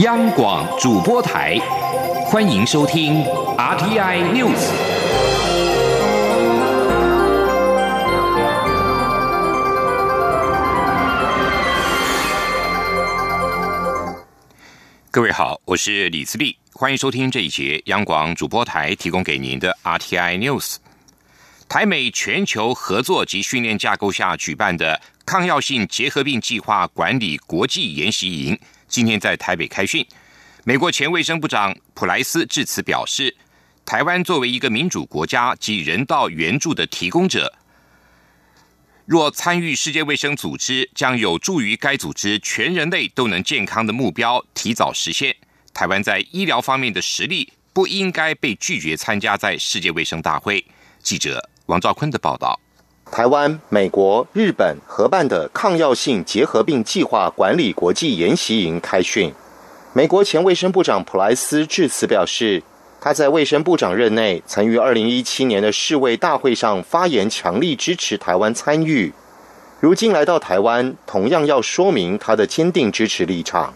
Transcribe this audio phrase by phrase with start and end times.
[0.00, 1.56] 央广主播台，
[2.26, 3.24] 欢迎收听
[3.56, 4.70] RTI News。
[15.10, 20.76] 各位好，我是李自立，欢迎收听这一节央广主播台提供给您的 RTI News。
[21.70, 28.58] 台美全球合作及训练架构下举办的抗药性结核病计划管理国际研习营。
[28.88, 30.06] 今天在台北开训，
[30.64, 33.36] 美国前卫生部长普莱斯致辞表示，
[33.84, 37.52] 台湾作为一个民主国家及人道援助的提供者，
[39.04, 45.36] 若参与世界卫生组织，将有助于该组织全人类都能健康的目标提早实现。
[45.74, 50.64] 台湾在医疗方面的实力不应该被拒绝参加在世界卫生大会。
[51.02, 52.58] 记者王兆坤的报道。
[53.10, 59.32] 台湾、美国、日本合办的抗药性结核病计划管理国际研习营开训。
[59.92, 62.62] 美国前卫生部长普莱斯致辞表示，
[63.00, 69.12] 他在卫生部长任内曾于二零一七年的世卫大会上发言，强力支持台湾参与。
[69.80, 73.72] 如今来到台湾，同样要说明他的坚定支持立场。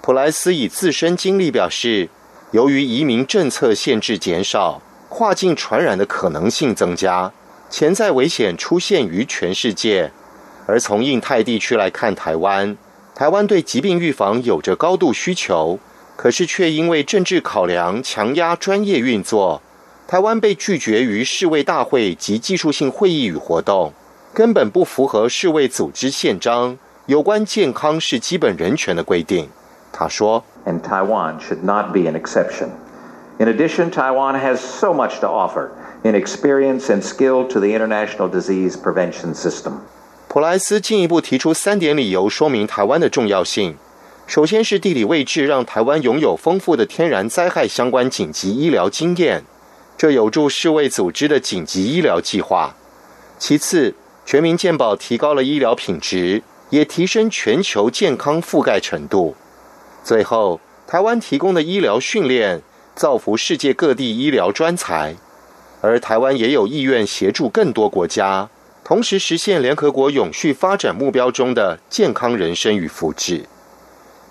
[0.00, 2.08] 普莱斯以自身经历表示，
[2.52, 7.30] 由于移民政策限制减少，跨境传染的可能性增加。
[7.76, 10.12] 潜在危险出现于全世界，
[10.64, 12.76] 而从印太地区来看，台湾，
[13.16, 15.80] 台湾对疾病预防有着高度需求，
[16.14, 19.60] 可是却因为政治考量强压专业运作，
[20.06, 23.92] 台湾被拒绝于世卫大会及技术性会议与活动，
[24.32, 29.48] 根本不符合世卫组织宪章有关健康是基本人权的规定。
[29.92, 32.68] 他说：“And Taiwan should not be an exception.
[33.38, 35.70] In addition, Taiwan has so much to offer.”
[36.04, 39.72] in experience and skill to the international disease prevention system。
[40.28, 43.76] 普莱斯进一步提出三点理由，说明台湾的重要性。
[44.26, 49.44] 首先是地理位置让台湾拥有丰富的天然灾害相关紧急医疗经验，
[49.96, 52.74] 这有助世卫组织的紧急医疗计划。
[53.38, 53.94] 其次，
[54.24, 59.34] 全民健保提高了医疗品质，也提升全球健康覆盖程度。
[60.02, 62.62] 最后，台湾提供的医疗训练，
[62.94, 65.16] 造福世界各地医疗专才。
[65.80, 68.48] 而台湾也有意愿协助更多国家，
[68.82, 73.42] 同时实现联合国永续发展目标中的健康人生与福祉。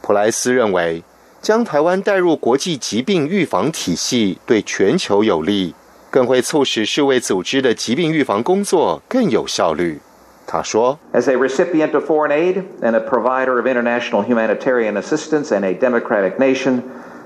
[0.01, 1.03] 普莱斯认为，
[1.41, 5.75] 将台湾带入国际疾病预防体系对全球有利，
[6.09, 9.99] 更会促使世卫组织的疾病预防工作更有效率。
[10.47, 16.37] 他说：“As a recipient of foreign aid and a provider of international humanitarian assistance and a democratic
[16.37, 16.81] nation。”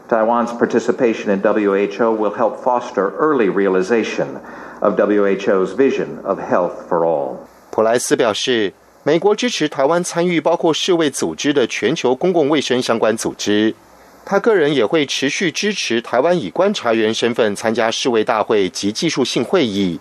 [0.08, 4.28] Taiwan's participation in WHO will help foster early realization
[4.80, 7.38] of WHO's vision of health for all.
[7.72, 8.74] 普莱斯表示，
[9.04, 13.76] 美国支持台湾参与包括世卫组织的全球公共卫生相关组织。
[14.26, 20.00] 他个人也会持续支持台湾以观察员身份参加世卫大会及技术性会议。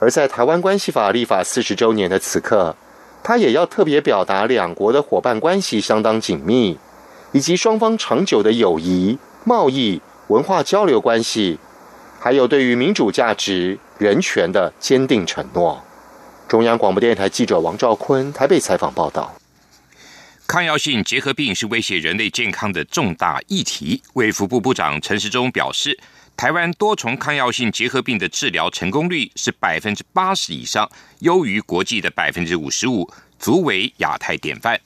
[0.00, 2.74] 而在台湾关系法立法四十周年的此刻，
[3.22, 6.78] 他也要特别表达两国的伙伴关系相当紧密。
[7.34, 11.58] 以及双方长久的友谊、贸易、文化交流关系，
[12.20, 15.82] 还有对于民主价值、人权的坚定承诺。
[16.46, 19.34] 中央广播电台记者王兆坤台北采访报道。
[20.46, 24.00] 抗药性结核病是威胁人类健康的重大议题。
[24.12, 25.98] 卫福部部长陈时中表示，
[26.36, 34.78] 台湾多重抗药性结核病的治疗成功率是百分之八十以上，优于国际的百分之五十五，足为亚太典范。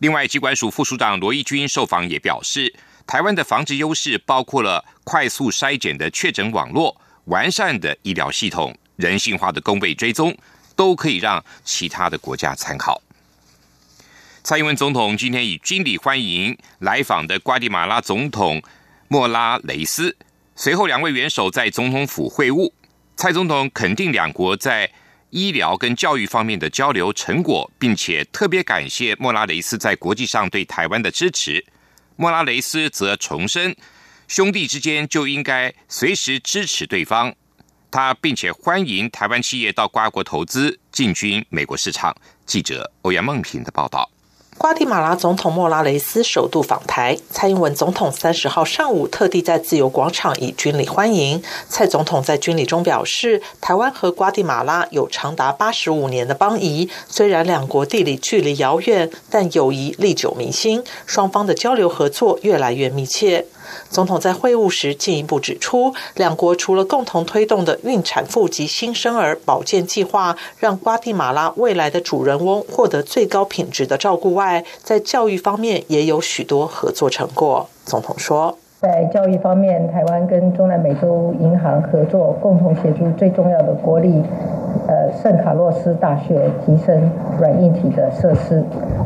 [0.00, 2.74] 另外，机关署副署长罗义军受访也表示，
[3.06, 10.34] 台湾的防治优势包括了快速筛检的确诊网络、完善的医疗系统、人性化的工位追踪，
[10.74, 13.02] 都可以让其他的国家参考。
[14.42, 18.62] 蔡英文总统今天以军礼欢迎来访的瓜地马拉总统
[19.08, 20.16] 莫拉雷斯，
[20.56, 22.72] 随后两位元首在总统府会晤。
[23.16, 24.90] 蔡总统肯定两国在。
[25.30, 31.64] 医疗跟教育方面的交流成果，并且特别感谢莫拉雷斯在国际上对台湾的支持。
[32.16, 33.74] 莫拉雷斯则重申，
[34.28, 37.34] 兄弟之间就应该随时支持对方。
[37.90, 42.14] 他并且欢迎台湾企业到瓜国投资，进军美国市场。
[42.46, 44.08] 记者欧阳梦平的报道。
[44.62, 51.42] 瓜地马拉总统莫拉雷斯首度访台，蔡英文总统三十号上午特地在自由广场以军礼欢迎。
[51.70, 63.46] 蔡总统在军礼中表示，台湾和瓜地马拉有长达八十五年的邦谊，虽然两国地理距离遥远，但友谊历久弥新，双方的交流合作越来越密切。
[63.90, 77.68] 总统在会晤时进一步指出，两国除了共同推动的孕产妇及新生儿保健计划，让瓜地马拉未来的主人翁获得最高品质的照顾外，在教育方面也有许多合作成果。
[77.84, 78.58] 总统说。
[78.80, 84.24] 在教育方面，台湾跟中南美洲银行合作，共同协助最重要的国立
[84.88, 86.98] 呃圣卡洛斯大学提升
[87.38, 88.64] 软硬体的设施。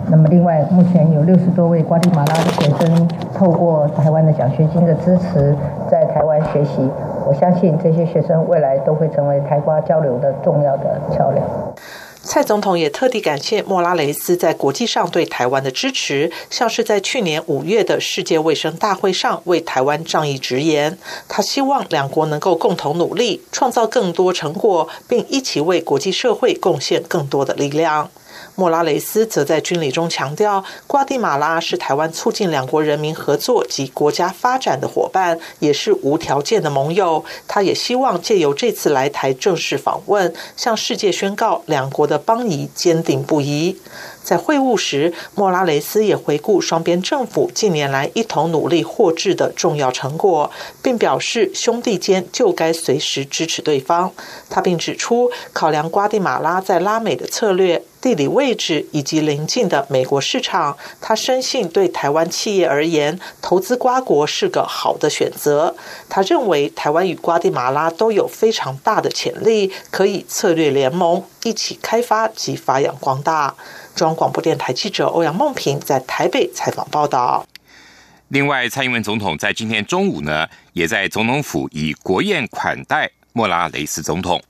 [0.09, 5.57] 那么，另外目前有六十多位瓜地马拉的学生透过台湾的奖学金的支持，
[5.89, 6.89] 在台湾学习。
[7.27, 11.45] 我相信这些学生未来都会成为台瓜交流的重要的桥梁。
[12.25, 20.99] 蔡总统也特地感谢莫拉雷斯在国际上对台湾的支持，像是在去年五月的世界卫生大会上为台湾仗义直言。
[21.29, 28.11] 他希望两国能够共同努力，创造更多成果，并一起为国际社会贡献更多的力量。
[28.55, 37.25] 莫拉雷斯则在军礼中强调，瓜地马拉是台湾促进两国人民合作及国家发展的伙伴，也是无条件的盟友。
[37.49, 43.77] 他也希望借由这次来台正式访问，向世界宣告两国的邦谊坚定不移。
[44.25, 50.51] 在会晤时，莫拉雷斯也回顾双边政府近年来一同努力获致的重要成果，
[50.83, 54.11] 并表示兄弟间就该随时支持对方。
[54.49, 65.75] 他并指出，考量瓜地马拉在拉美的策略、地理位置以及邻近的美国市场，他深信对台湾企业而言，投资瓜国是个好的选择。
[66.09, 73.55] 他认为台湾与瓜地马拉都有非常大的潜力，可以策略联盟，一起开发及发扬光大。
[73.95, 77.47] 中央广播电台记者欧阳梦平在台北采访报道。
[78.29, 84.43] 另外，蔡英文总统在今天中午呢，也在总统府以国宴款待莫拉雷斯总统。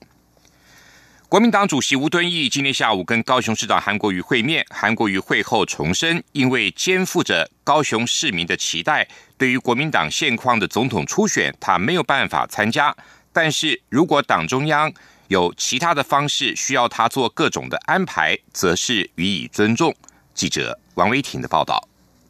[1.29, 9.07] 国民党主席吴敦义今天下午跟高雄市长韩国瑜会面，韩国瑜会后重申，因为肩负着高雄市民的期待，
[9.37, 12.95] 对于国民党现况的总统初选，他没有办法参加。
[13.31, 14.91] 但是如果党中央，
[15.27, 19.93] 有其他的方式需要他做各种的安排，则是予以尊重。
[20.33, 21.87] 记者王威婷的报道。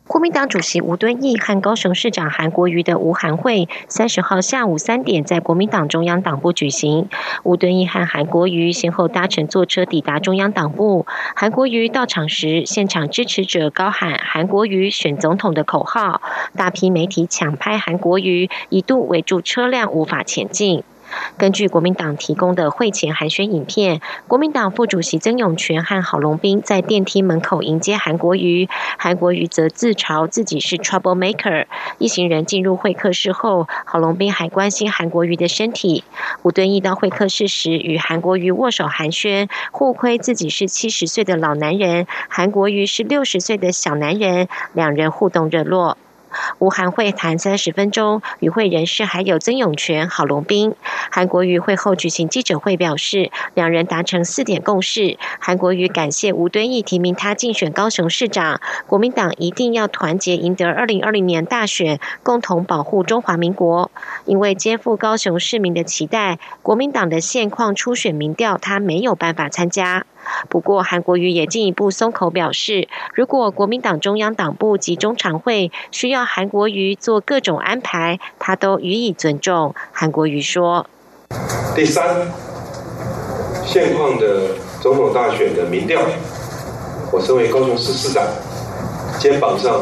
[0.07, 7.09] 国民党主席吴敦义和高雄市长韩国瑜的吴韩会，三十号下午三点在国民党中央党部举行。
[7.41, 11.07] 吴敦义和韩国瑜先后搭乘坐车抵达中央党部。
[11.35, 16.21] 韩国瑜到场时，现场支持者高喊“韩国瑜选总统”的口号，
[16.55, 20.83] 大批媒体抢拍韩国瑜，一度围住车辆无法前进。
[21.37, 31.65] 根据国民党提供的会前寒暄影片，国民党副主席曾永权和郝龙斌在电梯门口迎接韩国瑜，韩国瑜则自嘲自己是 trouble maker。
[31.97, 36.03] 一行人进入会客室后，郝龙斌还关心韩国瑜的身体。
[36.43, 45.97] 吴敦义到会客室时与韩国瑜握手寒暄，互亏自己是七十岁的老男人，韩国瑜是六十岁的小男人，两人互动热络。
[46.59, 50.73] 吴韩会谈三十分钟，与会人士还有曾永权、郝龙斌。
[51.11, 55.17] 韩国瑜会后举行记者会，表示两人达成四点共识。
[55.39, 63.91] 韩国瑜感谢吴敦义提名他竞选高雄市长，国民党一定要团结赢得二零二零年大选，共同保护中华民国。
[64.25, 70.05] 因为肩负高雄市民的期待，国民党的现况初选民调他没有办法参加。
[70.49, 79.73] 不过，韩国瑜也进一步松口表示，如果国民党中央党部及中常会需要韩国瑜做各种安排，他都予以尊重。
[79.91, 80.87] 韩国瑜说
[81.75, 82.27] ：“第三，
[83.65, 86.01] 现况的总统大选的民调，
[87.11, 88.23] 我身为高雄市市长，
[89.19, 89.81] 肩膀上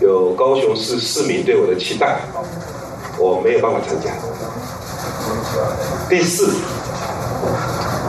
[0.00, 2.20] 有高雄市市民对我的期待，
[3.18, 4.10] 我没有办法参加。
[6.08, 6.60] 第四，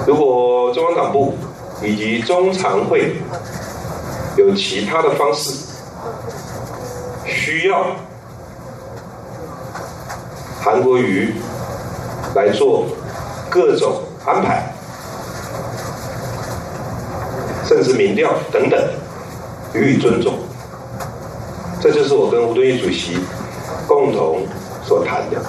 [0.08, 1.34] 如果中央党部。”
[1.82, 3.16] 以及中常会
[4.38, 5.52] 有其他的方式
[7.26, 7.96] 需要
[10.62, 11.34] 韩国瑜
[12.34, 12.86] 来做
[13.50, 14.74] 各种安排，
[17.66, 18.80] 甚至民调等等，
[19.74, 20.34] 予以尊重。
[21.82, 23.20] 这就是我跟吴敦义主席
[23.88, 24.48] 共同
[24.84, 25.40] 所谈的。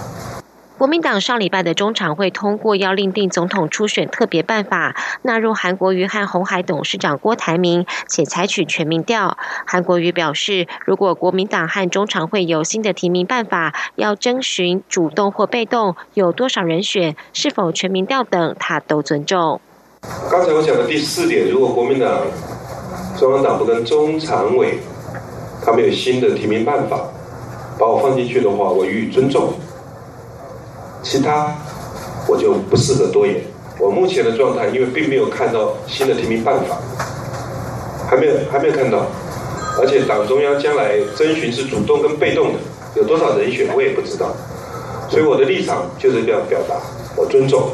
[0.78, 9.38] 国民党上礼拜的中常会通过要另定总统初选特别办法，纳入韩国瑜和红海董事长郭台铭，且采取全民调。
[9.66, 19.58] 韩国瑜表示，如果国民党和中常会有新的提名办法，要征询主动或被动，有多少人选，是否全民调等，他都尊重。
[20.30, 22.20] 刚才我讲的第四点，如果国民党
[23.18, 24.78] 中央党部跟中常委
[25.64, 27.00] 他们有新的提名办法，
[27.78, 29.54] 把我放进去的话，我予以尊重。
[31.08, 31.54] 其他
[32.26, 33.36] 我就不适合多言。
[33.78, 36.76] 我目前的状态，因为并没有看到新的提名办法，
[38.10, 39.06] 还没有还没有看到，
[39.78, 42.58] 而且党中央将来征询是主动跟被动的，
[42.96, 44.34] 有多少人选我也不知道，
[45.08, 46.74] 所以我的立场就是这样表达，
[47.14, 47.70] 我尊重。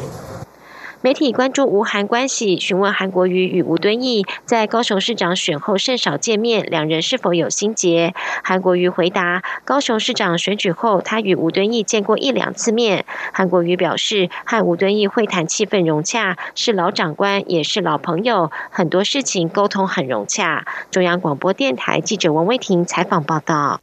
[1.03, 8.13] 媒体关注吴韩关系，询问韩国瑜与吴敦义在高雄市长选后甚少见面，两人是否有心结？
[8.41, 13.03] 韩国瑜回答：高雄市长选举后，他与吴敦义见过一两次面。
[13.33, 20.65] 韩国瑜表示，和吴敦义会谈气氛融洽，是老长官也是老朋友，很多事情沟通很融洽。
[20.89, 23.81] 中央广播电台记者王威婷采访报道。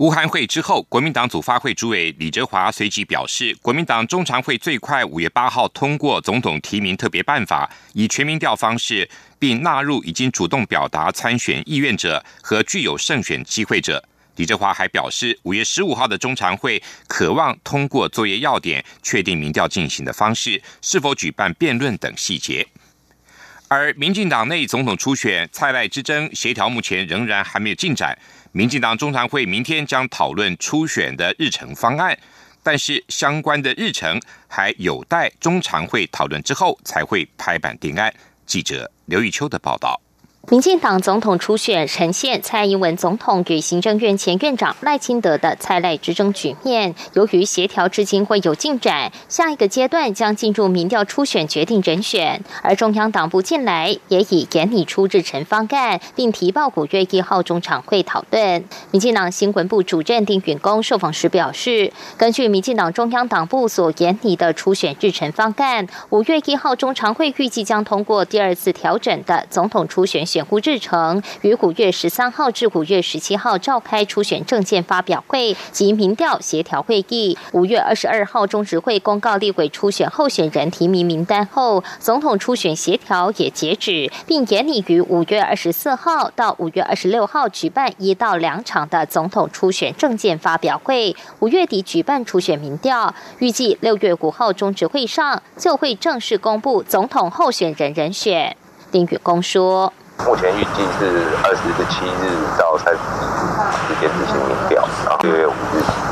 [0.00, 9.06] 吴韩会之后，国民党组发会主委李哲华随即表示，国民党中常会最快五月八号通过总统提名特别办法，以全民调方式，
[9.38, 14.02] 并纳入已经主动表达参选意愿者和具有胜选机会者。
[14.36, 22.66] 李哲华还表示，五月十五号的中常会渴望通过作业要点，确定民调进行的方式，是否举办辩论等细节。
[23.68, 28.18] 而民进党内总统初选蔡赖之争协调目前仍然还没有进展。
[28.52, 32.18] 民进党中常会明天将讨论初选的日程方案，
[32.62, 38.12] 但是相关的日程还有待中常会讨论之后才会拍板定案。
[38.44, 40.00] 记者刘玉秋的报道。
[40.48, 46.92] 民进党总统初选呈现蔡英文总统与行政院前院长赖清德的蔡赖之争局面。
[47.12, 52.42] 由于协调至今会有进展，下一个阶段将进入民调初选决定人选。
[52.62, 58.64] 而中央党部近来也已研拟出日程方案，并提报五月一号中常会讨论。
[58.90, 70.40] 民进党新闻部主任丁允恭受访时表示，根据民进党中央党部所研拟的初选日程方案，五月一号中常会预计将通过第二次调整的总统初选选。
[70.40, 77.36] 选日程于五月十三号至五月十七号召开初选证件发表会及民调协调会议。
[77.52, 91.14] 五月二十二号中执会公告立委初选候选人提名名单后，总统初选协调也截止，并严拟于五月二十四号到五月二十六号举办一到两场的总统初选证件发表会。
[91.40, 98.56] 五月底举办初选民调，预计六月五号中执会上就会正式公布总统候选人人选。
[98.90, 99.92] 丁宇公说。
[100.24, 106.09] 目前预计是二十七日到三十一日之间执行民调，然后六月五日。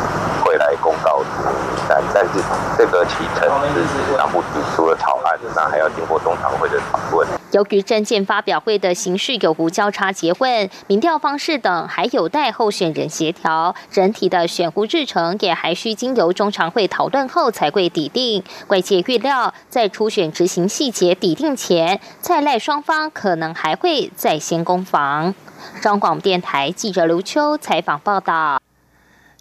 [2.20, 2.42] 但是
[2.76, 7.28] 这个提成是党部提出了草案，那还要经过中常会的讨论。
[7.52, 18.42] 由于证件发表会的形式有无交叉结问、民调方式等，还有待候选人协调，整体的选务日程也还需经由中常会讨论后才会抵定。
[18.66, 25.32] 外界预料，在初选执行细节抵定前，蔡赖双方可能还会再先攻防。
[25.80, 28.58] 中广电台记者刘秋采访报道。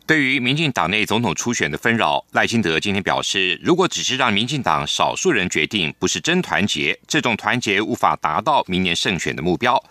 [0.08, 9.84] 对于民进党内总统初选的纷扰，赖清德今天表示，如果只是让民进党少数人决定，不是真团结，这种团结无法达到明年胜选的目标。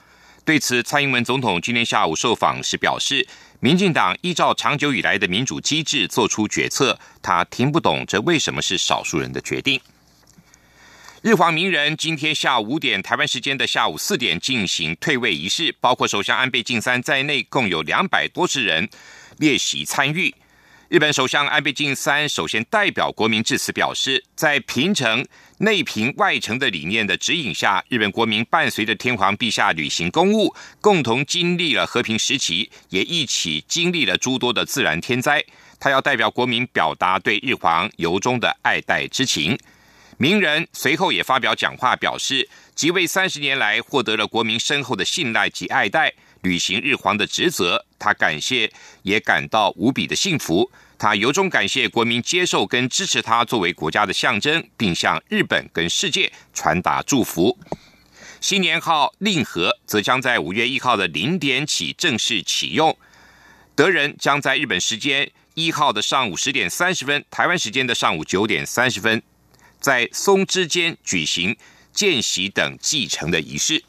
[0.42, 3.28] 对此，蔡英文总统今天下午受访时表示，
[3.61, 9.78] 民进党依照长久以来的民主机制做出决策，他听不懂这为什么是少数人的决定。
[11.20, 18.88] 日皇名人今天下午五点，台湾时间的下午四点进行退位仪式，包括首相安倍晋三在内，共有两百多十人。
[19.38, 20.34] 列席参与，
[20.88, 25.26] 日本首相安倍晋三首先代表国民致辞，表示在平城
[25.58, 35.44] 内平外城的理念的指引下，日本国民伴随着天皇陛下履行公务，共同经历了和平时期，也一起经历了诸多的自然天灾。
[35.78, 39.58] 他要代表国民表达对日皇由衷的爱戴之情。
[40.16, 46.14] 名人随后也发表讲话，表示即位三十年来获得了国民深厚的信赖及爱戴。
[46.46, 48.72] 履行日皇的职责，他感谢，
[49.02, 50.70] 也感到无比的幸福。
[50.96, 57.58] 他由衷感谢国民接受跟支持他作为国家的象征，并向日本跟世界传达祝福。
[58.40, 62.96] 新年号令和则将在五月一号的零点起正式启用，
[63.74, 69.20] 德仁将在日本时间一号的上午十点三十分，台湾时间的上午九点三十分，
[69.80, 71.56] 在松之间举行
[71.92, 73.82] 见习等继承的仪式。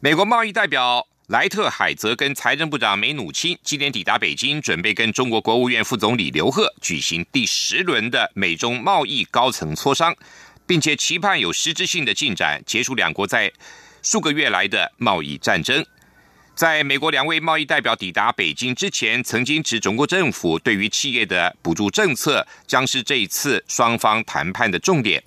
[0.00, 10.14] 美国贸易代表莱特海泽跟财政部长梅努钦今天抵达北京，准备跟中国国务院副总理刘鹤举行第十轮的美中贸易高层磋商，
[10.68, 13.52] 并且期盼有实质性的进展，结束两国在
[14.00, 15.84] 数个月来的贸易战争。
[16.54, 25.20] 在美国两位贸易代表抵达北京之前，曾经指中国政府对于企业的补助政策将是这一次双方谈判的重点。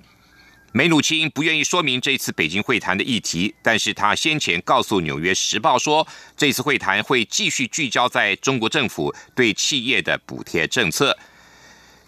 [0.73, 11.17] 梅努钦不愿意说明这次北京会谈的议题，但是他先前告诉《纽约时报》说，这次会谈会继续聚焦在中国政府对企业的补贴政策。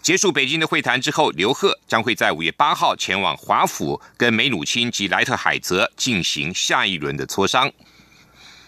[0.00, 7.70] 结束北京的会谈之后，刘鹤将会在五月八号前往华府，跟梅努钦及莱特海泽进行下一轮的磋商。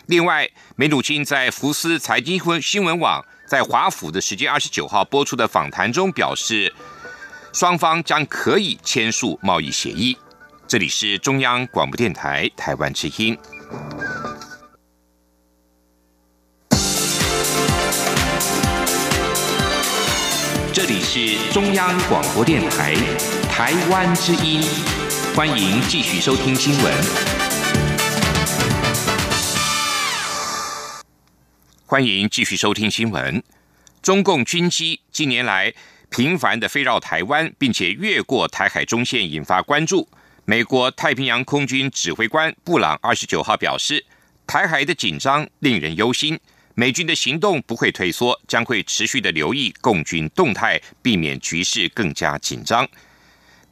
[0.06, 6.72] 另外，梅努钦在福斯财经新闻网在华府的时间二十九号播出的访谈中表示，
[7.58, 10.14] 双方将可以签署贸易协议。
[10.68, 13.34] 这里是中央广播电台台湾之音。
[20.70, 22.94] 这里是中央广播电台
[23.48, 24.60] 台湾之音，
[25.34, 26.92] 欢迎继续收听新闻。
[31.86, 33.42] 欢迎继续收听新闻。
[34.02, 35.72] 中共军机近年来
[36.08, 40.08] 频繁的飞绕台湾，并且越过台海中线，引发关注。
[40.44, 44.04] 美国太平洋空军指挥官布朗二十九号表示，
[44.46, 46.38] 台海的紧张令人忧心。
[46.74, 52.86] 美军的行动不会退缩，将会持续的留意共军动态，避免局势更加紧张。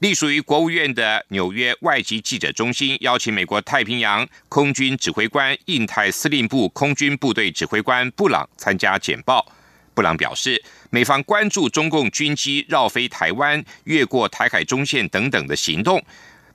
[0.00, 9.46] 隶属于国务院的纽约外籍记者中心邀请美国太平洋空军指挥官、印太司令部空军部队指挥官布朗参加简报。
[9.94, 10.60] 布朗表示，
[10.90, 16.04] 美方关注中共军机绕飞台湾、越过台海中线等等的行动，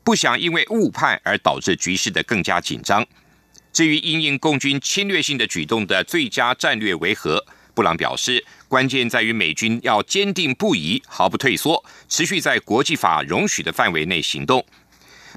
[0.04, 3.06] 不想因为误判而导致局势的更加紧张。
[3.72, 7.46] 至于因应共军侵略性的举动的最佳战略为何？
[7.74, 14.66] 布朗表示，关键在于美军要坚定不移、毫不退缩，持续在国际法容许的范围内行动。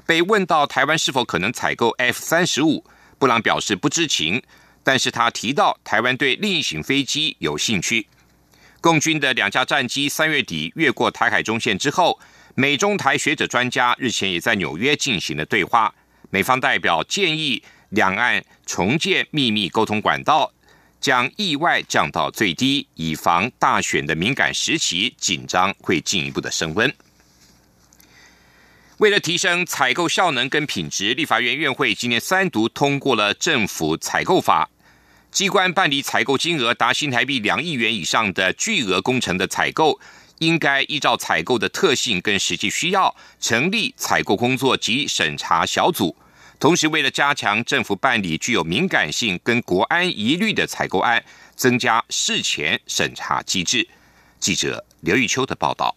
[0.05, 2.83] 被问到台湾是否可能采购 F 三十五，
[3.17, 4.43] 布朗表示不知情，
[4.83, 8.07] 但是他提到台湾对另一型飞机有兴趣。
[8.81, 12.19] 共军的两架战机三月底越过台海中线之后，
[12.55, 15.93] 美中台学者专家日前也在纽约进行了对话，
[16.29, 17.63] 美方代表建议。
[17.93, 20.51] 两岸重建秘密沟通管道，
[20.99, 26.91] 将意外降到最低，以防大选的敏感时期紧张会进一步的升温。
[29.03, 34.69] 为了提升采购效能跟品质，立法院院会今年三读通过了政府采购法，
[35.29, 39.99] 机关办理采购金额达新台币两亿元以上的巨额工程的采购，
[40.39, 46.15] 应该依照采购的特性跟实际需要，成立采购工作及审查小组。
[46.57, 51.21] 同时，为了加强政府办理具有敏感性跟国安疑虑的采购案，
[51.57, 53.85] 增加事前审查机制。
[54.39, 55.93] 记者刘玉秋的报道。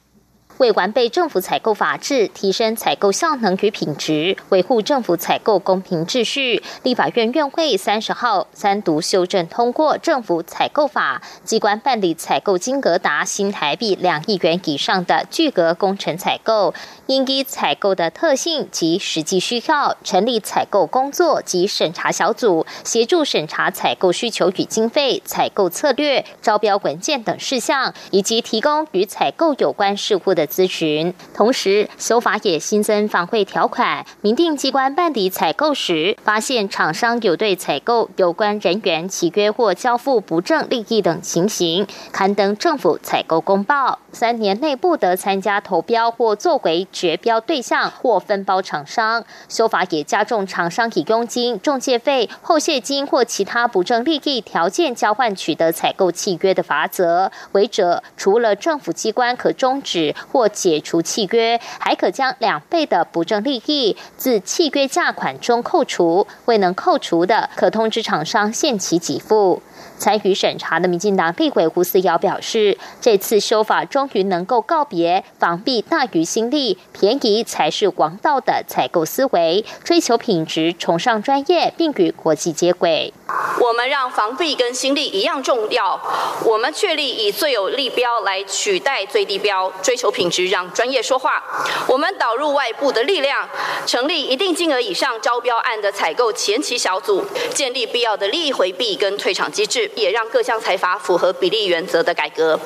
[0.59, 16.73] 为完备政府采购法制，提升采购效能与品质，维护政府采购公平秩序，立法院院会三十号三读修正通过政府采购法，机关办理采购金额达新台币两亿元以上的巨额工程采购，
[17.07, 30.46] 应依采购的特性及实际需要，成立采购工作及审查小组，协助审查采购需求与经费、采购策略、招标文件等事项，以及提供与采购有关事务的。
[30.47, 49.25] 咨询，同时修法也新增防会条款，明定机关办理采购时，发现厂商有对采购有关人员契约或交付不正利益等情形，刊登政府采购公报，三年内不得参加投标或作为绝标对象或分包厂商。
[49.49, 60.15] 修法也加重厂商以佣金、中介费、后谢金或其他不正利益条件交换取得采购契约的罚则，违者除了政府机关可终止。
[60.37, 69.63] 或解除契约，还可将两倍的不正利益自契约价款中扣除，未能扣除的，可通知厂商限期给付。
[69.99, 83.13] 参与审查的民进党立委胡思瑶表示，这次修法终于能够告别防弊大于心力、便宜才是王道的采购思维，追求品质、崇尚专业，并与国际接轨。
[83.61, 86.01] 我们让防弊跟心力一样重要，
[86.45, 91.43] 我们确立以最有利标来取代最低标，追求品质，让专业说话。
[91.89, 93.49] 我们导入外部的力量，
[93.87, 99.91] 成立一定金额以上招标案的采购前期小组，建立必要的利益回避跟退场机制。
[99.97, 102.59] 也让各项财阀符合比例原则的改革。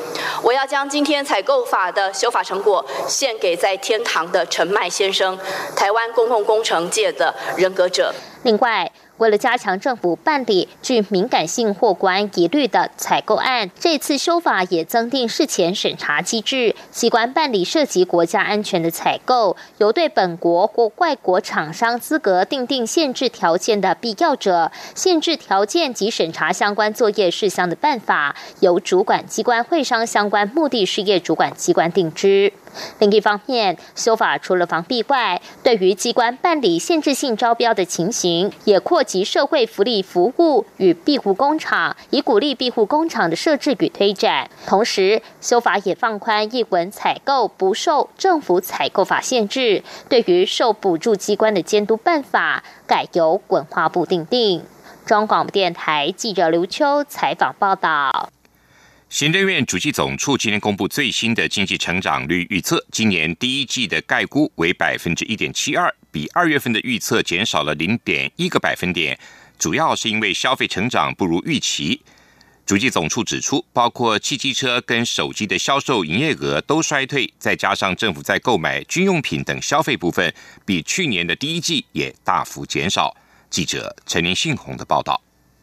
[0.42, 5.38] 我要将今天采购法的修法成果献给在天堂的陈迈先生，
[5.76, 8.14] 台湾公共工程界的人格者。
[8.42, 8.90] 另外。
[9.20, 16.74] 为了加强政府办理具敏感性或国安疑虑的采购案，这次修法也增订事前审查机制。
[16.90, 32.54] 机关办理涉及国家安全的采购，由对本国或外国厂商资格订定限制条件的必要者，限制条件及审查相关作业事项的办法，由主管机关会商相关目的事业主管机关定之。
[32.98, 44.48] 另一方面，修法除了防弊外，对于机关办理限制性招标的情形，也扩及社会福利服务与庇护工厂，以鼓励庇护工厂的设置与推展。
[44.66, 54.62] 同时，修法也放宽一文采购不受政府采购法限制，对于受补助机关的监督办法，改由文化部定定。
[55.06, 58.30] 中广电台记者刘秋采访报道。
[59.10, 69.18] 行政院主计总处今天公布最新的经济成长率预测，今年第一季的概估为百分之一点七二，比二月份的预测减少了零点一个百分点，
[69.58, 72.00] 主要是因为消费成长不如预期。
[72.64, 80.32] 主计总处指出，包括汽机车跟手机的销售营业额都衰退，再加上政府在购买军用品等消费部分，
[80.64, 83.16] 比去年的第一季也大幅减少。
[83.50, 85.20] 记者陈林信宏的报道。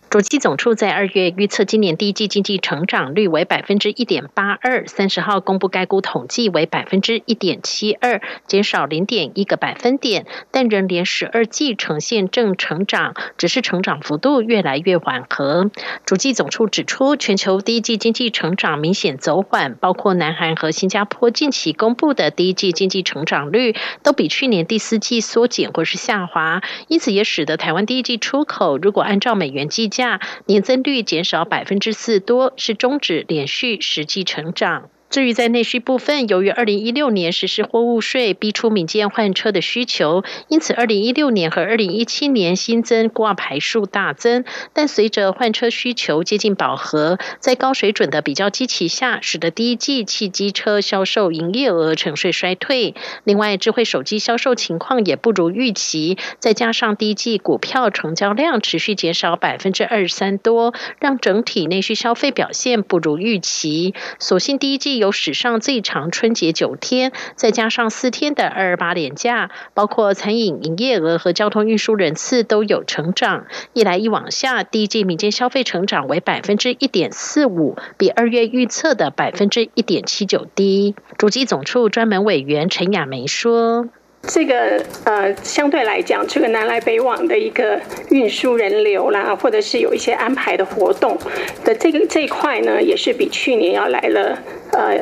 [0.10, 15.72] 主计总处在二月预测今年第一季经济成长率为百分之一点八二，三十号公布该股统计为百分之一点七二，减少零点一个百分点，但仍连十二季呈现正成长，只是成长幅度越来越缓和。
[16.06, 29.92] 主计总处指出，全球第一季经济成长明显走缓，包括南韩和新加坡近期公布的第一季经济成长率都比去年第四季缩减或是下滑，因此也使得台湾第一季出口如果按照美元计。
[29.98, 34.92] 价年增率减少百分之四多，是终止连续实际成长。
[35.10, 44.44] 至于在内需部分，由于二零一六年实施货物税，逼出民间换车的需求，因此二零一六年和二零一七年新增挂牌数大增。
[44.74, 52.94] 但随着换车需求接近饱和，在高水准的比较基期下，使得第一季汽机车销售营业额呈税衰退。
[53.24, 63.94] 另外，智慧手机销售情况也不如预期，再加上第一季股票成交量持续减少百分之二三多，让整体内需消费表现不如预期。
[64.20, 64.97] 所幸第一季。
[64.98, 73.46] 有史上最长春节九天，再加上四天的二二八连假，包括餐饮营业额和交通运输人次都有成长。
[73.74, 80.96] 一来一往下，第一季民间消费成长为百分之一点四五，比二月预测的百分之一点七九低。
[81.18, 83.88] 主机总处专门委员陈雅梅说。
[84.24, 91.18] 这个呃，相对来讲，这个南来北往的一个运输人流啦，或者是有一些安排的活动
[91.64, 94.38] 的这个这一块呢，也是比去年要来了
[94.74, 95.00] 呃，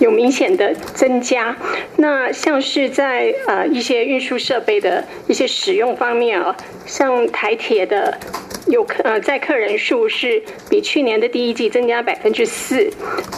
[0.00, 1.56] 有明显的增加。
[1.96, 8.18] 那像是在呃一些运输设备的一些使用方面啊，像台铁的。
[8.68, 12.90] 有客呃载客人数是比去年的第一季增加百分之四，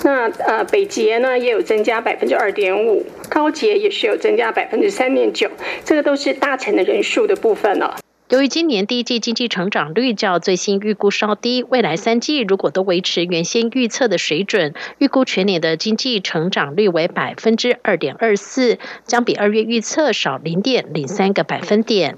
[0.05, 5.51] 那呃北捷呢也有增加百分之二点五，高捷也是有增加百分之三点九，
[5.85, 7.97] 这个都是搭乘的人数的部分了。
[8.31, 22.17] 由于今年第一季经济成长率较最新预估稍低，未来三季如果都维持原先预测的水准，预估全年的经济成长率为百分之二点二四，将比二月预测少零点零三个百分点。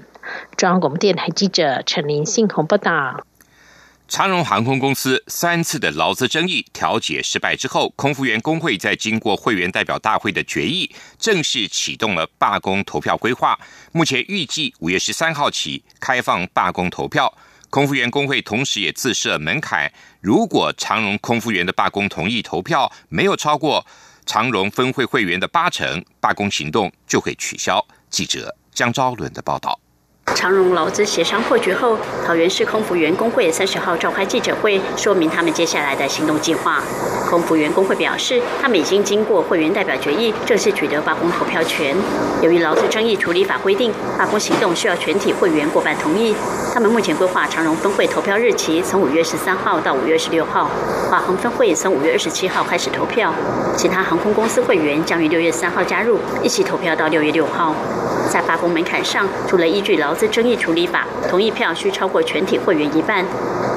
[0.55, 3.25] 中央广播电台记者陈林信宏报道：
[4.07, 13.59] 长荣航空公司三次的劳资争议调解失败之后，空服员工会在经过会员代表大会的决议，正式启动了罢工投票规划。
[13.91, 17.37] 目前预计五月十三号起开放罢工投票。
[17.69, 23.85] 空服员工会同时也自设门槛，如果长荣空服员的罢工同意投票没有超过
[24.25, 27.85] 长荣分会会员的八成，罢工行动就会取消。
[28.09, 29.77] 记者江昭伦的报道。
[30.35, 36.83] 长荣劳资协商破局后，桃园市空服员工会三十号召开记者会，说明他们接下来的行动计划。
[37.29, 41.95] 空服员工会表示，他们已经经过会员代表决议，正式取得罢工投票权。
[42.41, 46.35] 由于劳资争议处理法规定，罢工行动需要全体会员过半同意。
[46.73, 50.69] 他们目前规划长荣分会投票日期从五月十三号到五月十六号，
[51.09, 53.33] 华航分会从五月二十七号开始投票，
[53.75, 57.73] 其他航空公司会员将于六月三号加入，一起投票到六月六号。
[58.29, 63.23] 在罢工门槛上，除了依据劳资争议处理法，同意票需超过全体会员一半，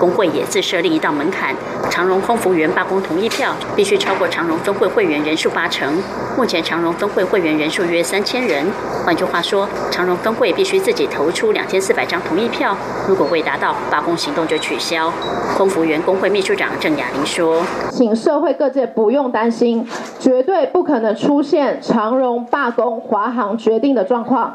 [0.00, 1.54] 工会也自设另一道门槛：
[1.90, 6.02] 长荣空服员罢工同意票必须超过长荣分会会员人数八成。
[6.36, 8.64] 目前长荣分会会员人数约三千人，
[9.04, 12.74] 换句话说，长荣分会必须自己投出两千四百张同意票，
[13.06, 15.12] 如果未达到，罢工行动就取消。
[15.58, 19.86] 空服员工会秘书长郑雅玲说：“请社会各界不用担心，
[20.18, 24.54] 绝对不可能出现长荣罢工华航决定的状况。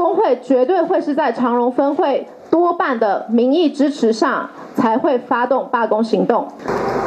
[0.00, 6.48] 工会绝对会是在长荣分会多半的民意支持上，才会发动罢工行动。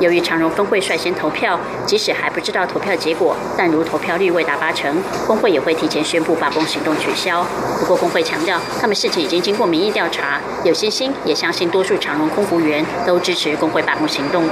[0.04, 7.46] 由于长荣分会率先投票，即使还不知道投票结果，但如投票率未达八成，工会也会提前宣布罢工行动取消。
[7.80, 14.44] 不过，工会强调，他们事情已经经过民意调查，有信心，也相信多数长荣空服员都支持工会罢工行动。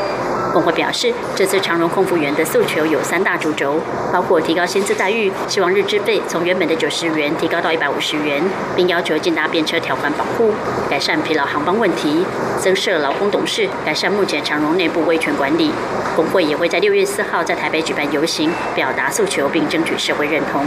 [0.54, 3.80] 工会表示，这次长荣空服员的诉求有三大主轴，
[4.12, 8.42] 包括提高薪资待遇，希望日资费从原本的九十元提高到一百五十元，
[8.74, 10.54] 并要求进搭便车条款保护，
[10.90, 12.26] 改善疲劳航班问题。
[12.62, 15.72] 增设劳工董事，改善目前长荣内部维权管理。
[16.16, 20.64] 工会也会在六月四号在台北举办游行，表达诉求并争取社会认同。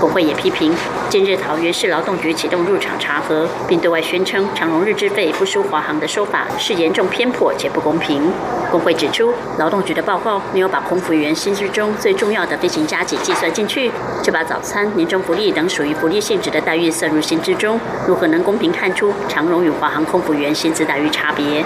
[0.00, 0.74] 工会也批评
[1.08, 8.32] 近日桃园市劳动局启动入场查核，并对外宣称长荣日资费不输华航的说法是严重偏颇且不公平。
[8.70, 13.90] 工会指出，劳动局的报告没有把空服员薪资中最重要的飞行加给计算进去，
[14.22, 21.64] 却把早餐、年终福利等属于福利性质的待遇算入薪资中，如何能公平看出长荣与华航空服员薪资待遇差别？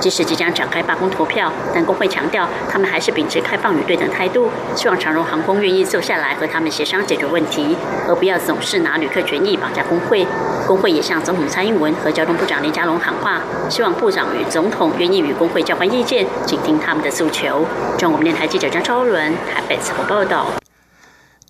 [0.00, 7.76] 即使即将展开罢工投票，但工会强调，他们还是秉持开放与对等态度，希望长荣航空愿意坐下来和他们协商解决问题，
[8.08, 10.24] 而不要总是拿旅客权益绑架工会。
[10.68, 17.66] 工会也向总统蔡英文和交通部长林佳龙喊话，希望部长与总统愿意与工会交换意见，倾听他们的诉求。
[17.98, 20.46] 中国电台记者张超伦台北采访报道。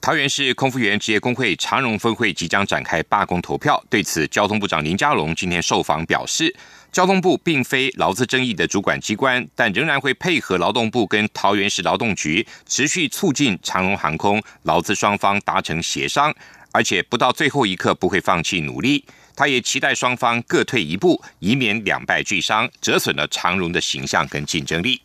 [0.01, 6.55] 桃园市空服员职业工会长荣分会即将展开罢工投票，对此，交通部长林佳龙今天受访表示。
[6.91, 16.33] 交通部并非劳资争议的主管机关，但仍然会配合劳动部跟桃园市劳动局，持续促进长荣航空劳资双方达成协商，
[16.73, 19.05] 而且不到最后一刻不会放弃努力。
[19.37, 25.01] 他也期待双方各退一步，以免两败俱伤，折损了长荣的形象跟竞争力。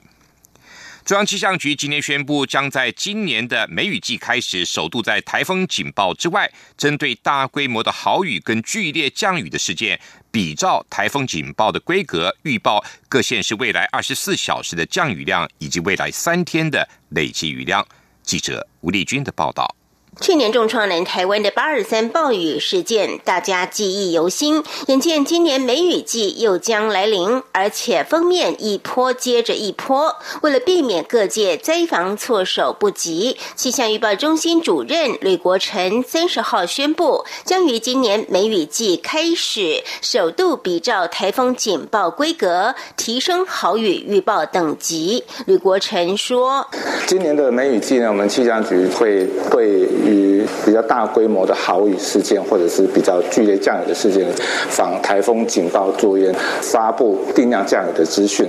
[1.06, 10.00] 中央气象局今天宣布，将在今年的梅雨季开始，首度在台风警报之外，针对大规模的豪雨跟剧烈降雨的事件，
[10.32, 17.86] 比照台风警报的规格，预报各县市未来二十四小时的降雨量，以及未来三天的累计雨量。
[18.24, 19.76] 记者吴丽君的报道。
[20.22, 24.64] 去年重创南台湾的八二三暴雨事件，大家记忆犹新。
[24.88, 30.16] 眼见今年梅雨季又将来临，而且封面一波接着一波。
[30.42, 45.24] 为了避免各界灾防措手不及，气象预报中心主任吕国成三十号宣布，将于今年梅雨季开始，首度比照台风警报规格，提升豪雨预报等级。
[45.48, 46.68] 吕国成说
[47.08, 54.26] ：“今年的梅雨季呢，我们气象局会会。”与比较大规模的豪雨事件，或者是比较剧烈降雨的事件，
[54.70, 58.48] 防台风警报作业，发布定量降雨的资讯。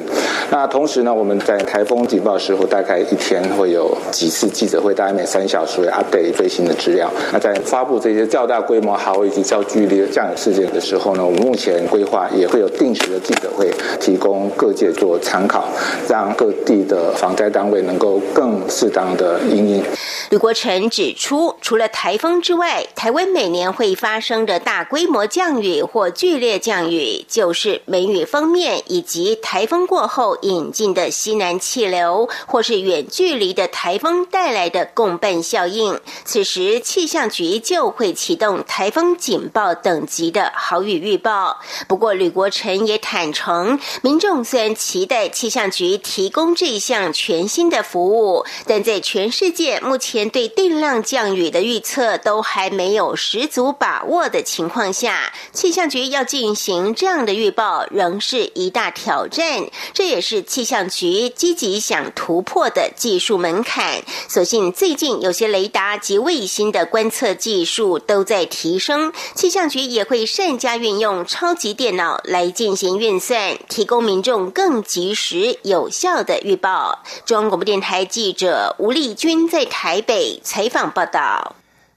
[0.51, 7.11] 那同时呢，我们在台风警报时候，大概一天会有几次记者会，大概每三小时会 update 最新的资料。
[7.33, 15.69] 那在发布这些较大规模豪雨以及较剧烈降雨事件的时候呢，我们目前规划也会有定时的记者会，提供各界做参考，
[16.09, 19.83] 让各地的防灾单位能够更适当的应应。
[20.31, 21.44] 吕国成指出。
[21.61, 35.99] 除了台风之外，台湾每年会发生的大规模降雨或剧烈降雨，就是梅雨封面以及台风过后引进的西南气流，或是远距离的台风带来的共伴效应。
[36.25, 41.59] 此时气象局就会启动台风警报等级的豪雨预报。
[41.89, 59.69] 不过，吕国成也坦诚，民众虽然期待气象局提供这项全新的服务，但在全世界目前对定量降雨雨的预测都还没有十足把握的情况下，气象局要进行这样的预报，仍是一大挑战。
[59.93, 64.03] 这也是气象局积极想突破的技术门槛。
[64.29, 77.03] 所幸最近有些雷达及卫星的观测技术都在提升，气象局也会善加运用超级电脑来进行运算，提供民众更及时有效的预报。
[77.25, 81.24] 中央广播电台记者吴丽君在台北采访报道。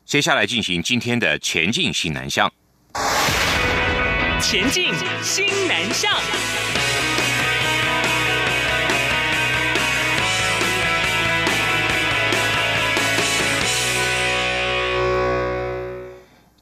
[0.06, 2.52] 接下来进行今天的前进新南向。
[4.42, 6.12] 前进新南向。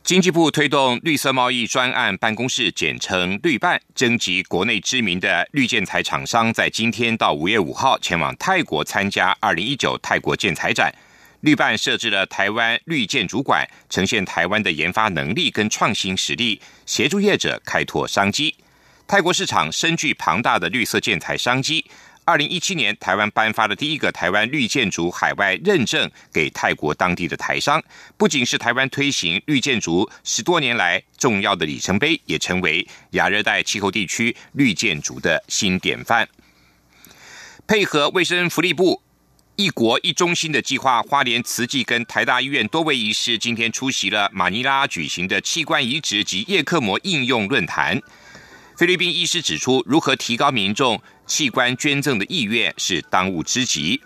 [0.03, 10.93] 经济部推动绿色贸易专案办公室，简称绿办，征集国内知名的绿建材厂商，在今天到五月五号前往泰国参加二零一九泰国建材展。
[11.41, 18.55] 绿办设置了台湾绿建主管，呈现台湾的研发能力跟创新实力，协助业者开拓商机。
[19.07, 21.85] 泰国市场深具庞大的绿色建材商机。
[22.27, 27.79] 二零一七年，台湾颁发了第一个台湾绿建筑海外认证给泰国当地的台商，
[28.17, 36.27] 不仅是台湾推行绿建筑十多年来重要的里程碑，也成为亚热带气候地区绿建筑的新典范。
[37.67, 39.03] 配合卫生福利部。
[39.57, 48.01] 一国一中心的计划，花莲慈济跟台大医院多位医师今天出席了马尼拉举行的器官移植及叶克膜应用论坛。
[48.75, 54.01] 菲律宾医师指出，如何提高民众器官捐赠的意愿是当务之急。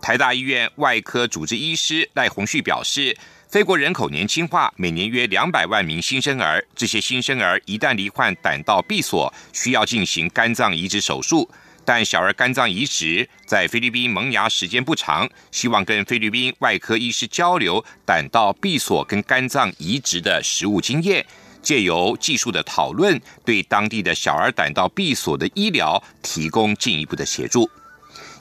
[0.00, 3.14] 台大医院外科主治医师赖宏旭表示，
[3.50, 6.66] 菲国人口年轻化，每年约两百万名新生儿。
[6.74, 11.50] 这些新生儿一旦罹患胆道闭锁，需要进行肝脏移植手术。
[11.86, 21.24] 但小儿肝脏移植在菲律宾萌芽时间不长，希望跟菲律宾外科医师交流胆道闭锁跟肝脏移植的实务经验，
[21.62, 27.70] 借由技术的讨论，对当地的小儿胆道闭锁的医疗提供进一步的协助。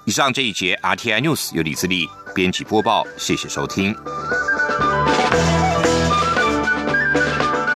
[0.05, 3.95] 以上这一节 RTI News 由李自力编辑播报，谢谢收听。